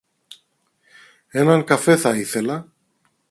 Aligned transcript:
Έναν 1.27 1.63
καφέ 1.63 1.97
θα 1.97 2.15
ήθελα 2.17 2.71